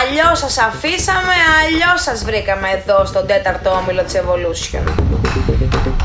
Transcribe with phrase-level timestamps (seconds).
[0.00, 1.34] Αλλιώς σας αφήσαμε,
[1.64, 4.82] αλλιώς σας βρήκαμε εδώ στον τέταρτο όμιλο της Evolution.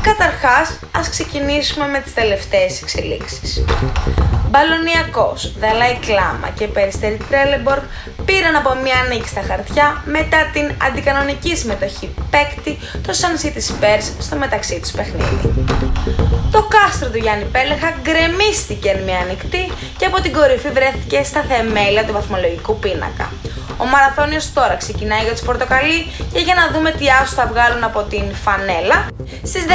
[0.02, 3.64] Καταρχάς, ας ξεκινήσουμε με τις τελευταίες εξελίξεις.
[4.56, 7.84] Μπαλονιακός, Δαλάη Κλάμα και Περιστέρη Τρέλεμπορκ
[8.24, 9.86] πήραν από μια νίκη στα χαρτιά
[10.16, 12.72] μετά την αντικανονική συμμετοχή παίκτη
[13.06, 15.38] το Sun City Spurs στο μεταξύ τους παιχνίδι.
[16.50, 19.64] Το κάστρο του Γιάννη Πέλεχα γκρεμίστηκε μια ανοιχτή
[19.98, 23.26] και από την κορυφή βρέθηκε στα θεμέλια του βαθμολογικού πίνακα.
[23.82, 25.98] Ο μαραθώνιος τώρα ξεκινάει για τους Πορτοκαλί
[26.32, 28.98] και για να δούμε τι άσου θα βγάλουν από την φανέλα
[29.42, 29.72] στις 17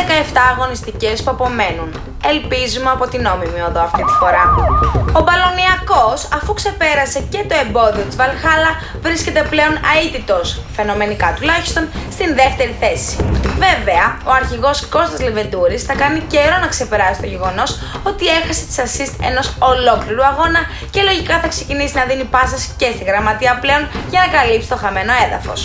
[0.52, 2.11] αγωνιστικές που απομένουν.
[2.30, 4.44] Ελπίζουμε από την νόμιμη οδό αυτή τη φορά.
[5.18, 8.72] Ο Μπαλονιακός, αφού ξεπέρασε και το εμπόδιο της Βαλχάλα,
[9.02, 11.84] βρίσκεται πλέον αίτητος, φαινομενικά τουλάχιστον,
[12.16, 13.16] στην δεύτερη θέση.
[13.66, 17.70] Βέβαια, ο αρχηγός Κώστας Λεβεντούρης θα κάνει καιρό να ξεπεράσει το γεγονός
[18.04, 20.62] ότι έχασε τις assist ενός ολόκληρου αγώνα
[20.94, 24.78] και λογικά θα ξεκινήσει να δίνει πάσας και στη γραμματεία πλέον για να καλύψει το
[24.84, 25.62] χαμένο έδαφος.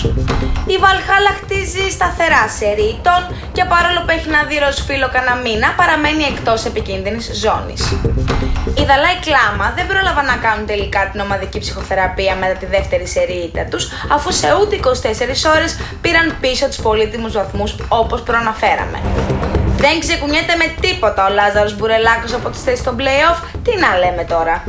[0.74, 3.20] Η Βαλχάλα χτίζει σταθερά σε ρήτων
[3.56, 7.82] και παρόλο που έχει να δει φίλο κανένα μήνα, παραμένει εκτός επικίνδυνης ζώνης.
[8.78, 13.66] Οι Δαλάη Κλάμα δεν πρόλαβαν να κάνουν τελικά την ομαδική ψυχοθεραπεία μετά τη δεύτερη σερία
[13.70, 18.98] τους, αφού σε ούτε 24 ώρες πήραν πίσω τους πολύτιμους βαθμούς όπως προαναφέραμε.
[19.76, 24.24] Δεν ξεκουνιέται με τίποτα ο Λάζαρος Μπουρελάκος από τις θέσεις των play-off, τι να λέμε
[24.24, 24.64] τώρα.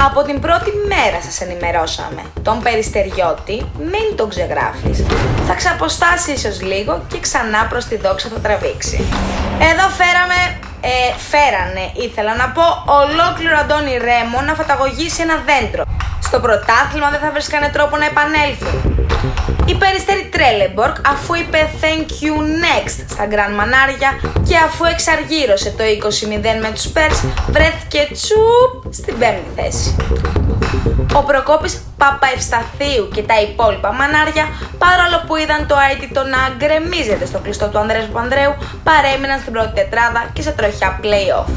[0.00, 2.22] Από την πρώτη μέρα σας ενημερώσαμε.
[2.42, 3.56] Τον Περιστεριώτη
[3.92, 4.98] μην τον ξεγράφεις.
[5.46, 8.96] Θα ξαποστάσεις ίσως λίγο και ξανά προς τη δόξα θα τραβήξει.
[9.70, 10.38] Εδώ φέραμε,
[10.80, 12.64] ε, φέρανε ήθελα να πω,
[13.02, 15.82] ολόκληρο Αντώνη Ρέμο να φωταγωγήσει ένα δέντρο.
[16.26, 18.76] Στο πρωτάθλημα δεν θα βρίσκανε τρόπο να επανέλθουν.
[19.66, 24.10] Η Περιστέρη Τρέλεμπορκ αφού είπε thank you next στα Γκραν Μανάρια
[24.48, 29.96] και αφού εξαργύρωσε το 20-0 με τους Spurs βρέθηκε τσουπ στην πέμπτη θέση.
[31.14, 34.44] Ο Προκόπης Παπαευσταθίου και τα υπόλοιπα μανάρια,
[34.78, 39.72] παρόλο που είδαν το αίτητο να γκρεμίζεται στο κλειστό του Ανδρέας Παπανδρέου, παρέμειναν στην πρώτη
[39.74, 41.50] τετράδα και σε τροχιά play-off.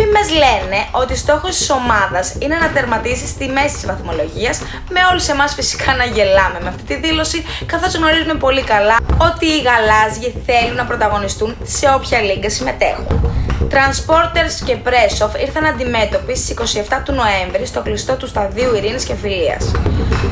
[0.00, 4.58] Φήμε λένε ότι στόχος της ομάδας είναι να τερματίσει στη μέση της βαθμολογίας,
[4.90, 9.46] με όλους εμάς φυσικά να γελάμε με αυτή τη δήλωση, καθώς γνωρίζουμε πολύ καλά ότι
[9.46, 13.28] οι γαλάζιοι θέλουν να πρωταγωνιστούν σε όποια λίγκα συμμετέχουν.
[13.70, 16.54] Transporters και Pressov ήρθαν αντιμέτωποι στις
[16.88, 19.70] 27 του Νοέμβρη στο κλειστό του σταδίου Ειρήνης και Φιλίας.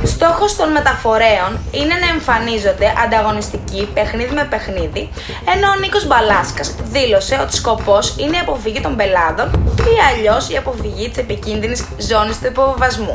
[0.04, 5.10] Στόχος των μεταφορέων είναι να εμφανίζονται ανταγωνιστικοί παιχνίδι με παιχνίδι,
[5.54, 10.56] ενώ ο Νίκος Μπαλάσκας δήλωσε ότι σκοπός είναι η αποφυγή των πελάδων ή αλλιώς η
[10.56, 13.14] αποφυγή της επικίνδυνης ζώνης του υποβεβασμού.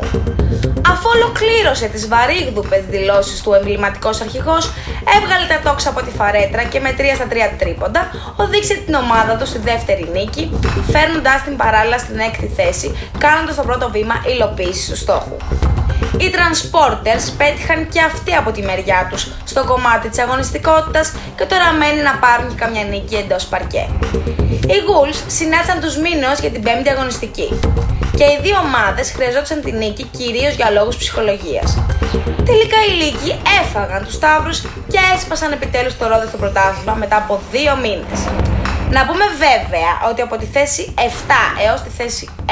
[0.88, 4.72] Αφού ολοκλήρωσε τις βαρύγδουπες δηλώσεις του εμβληματικός αρχηγός,
[5.18, 9.36] έβγαλε τα τόξα από τη φαρέτρα και με 3 στα 3 τρίποντα οδήγησε την ομάδα
[9.36, 10.60] του στη δεύτερη νίκη,
[10.92, 15.38] φέρνοντας την παράλληλα στην έκτη θέση, κάνοντας το πρώτο βήμα υλοποίησης του στόχου.
[16.18, 21.72] Οι Transporters πέτυχαν και αυτοί από τη μεριά τους στο κομμάτι της αγωνιστικότητας και τώρα
[21.80, 23.90] μένει να πάρουν και καμιά νίκη εντός παρκέ.
[24.72, 27.60] Οι Ghouls συνάντησαν τους Μήνεως για την πέμπτη αγωνιστική
[28.18, 31.70] και οι δύο ομάδες χρειαζόταν τη νίκη κυρίως για λόγους ψυχολογίας.
[32.46, 37.40] Τελικά οι Λίγκοι έφαγαν τους Σταύρους και έσπασαν επιτέλους το ρόδο στο πρωτάθλημα μετά από
[37.52, 38.20] δύο μήνες.
[38.92, 41.02] Να πούμε βέβαια ότι από τη θέση 7
[41.66, 42.52] έως τη θέση 11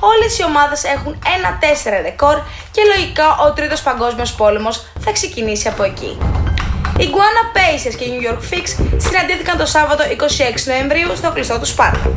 [0.00, 2.36] όλες οι ομάδες έχουν ένα 4 ρεκόρ
[2.70, 6.18] και λογικά ο τρίτος παγκόσμιος πόλεμος θα ξεκινήσει από εκεί.
[6.98, 8.64] Οι Guana Pacers και οι New York Fix
[8.96, 10.14] συναντήθηκαν το Σάββατο 26
[10.66, 12.10] Νοεμβρίου στο κλειστό του Σπάρτα.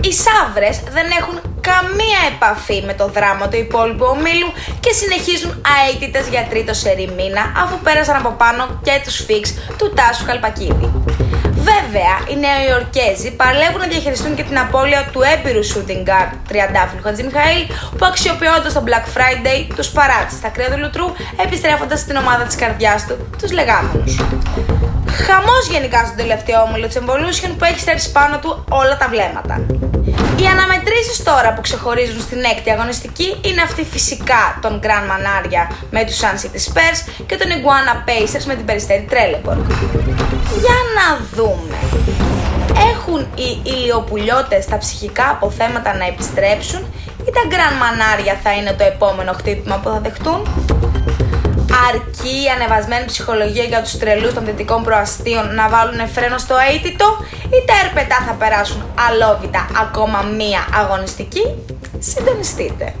[0.00, 6.28] Οι Σάβρες δεν έχουν καμία επαφή με το δράμα του υπόλοιπου ομίλου και συνεχίζουν αίτητες
[6.28, 9.44] για τρίτο σερή μήνα αφού πέρασαν από πάνω και τους Fix
[9.78, 10.90] του Τάσου Καλπακίδη.
[11.70, 17.22] Βέβαια, οι Νεοϊορκέζοι παλεύουν να διαχειριστούν και την απώλεια του έμπειρου shooting guard τριαντάφυλλου Χατζη
[17.28, 17.62] Μιχαήλ
[17.96, 21.06] που αξιοποιώντας τον Black Friday τους παράτησε στα κρύα του Λουτρού
[21.44, 24.04] επιστρέφοντας στην ομάδα της καρδιάς του, τους λεγάμενου.
[25.26, 29.54] Χαμός γενικά στον τελευταίο όμιλο της Evolution που έχει στέρσει πάνω του όλα τα βλέμματα.
[30.40, 30.81] Οι αναμετρήσει
[31.22, 36.36] τώρα που ξεχωρίζουν στην έκτη αγωνιστική είναι αυτή φυσικά των Grand Manaria με τους Sun
[36.42, 39.64] City Spurs και των Iguana Pacers με την Περιστέρη Trelleborg.
[40.64, 41.76] Για να δούμε.
[42.92, 46.80] Έχουν οι ηλιοπουλιώτες τα ψυχικά αποθέματα να επιστρέψουν
[47.26, 50.46] ή τα Grand Manaria θα είναι το επόμενο χτύπημα που θα δεχτούν;
[51.88, 57.06] Αρκεί η ανεβασμένη ψυχολογία για τους τρελούς των δυτικών προαστίων να βάλουν φρένο στο αίτητο
[57.44, 61.44] ή τα ερπετά θα περάσουν αλόβητα ακόμα μία αγωνιστική;
[61.98, 62.94] Συντονιστείτε.